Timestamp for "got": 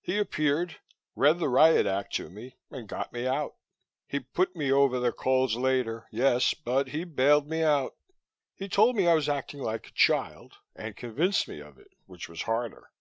2.88-3.12